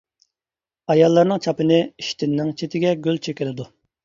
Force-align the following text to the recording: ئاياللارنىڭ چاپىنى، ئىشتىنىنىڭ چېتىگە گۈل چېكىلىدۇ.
ئاياللارنىڭ 0.93 1.43
چاپىنى، 1.47 1.77
ئىشتىنىنىڭ 1.83 2.51
چېتىگە 2.63 2.95
گۈل 3.05 3.23
چېكىلىدۇ. 3.31 3.71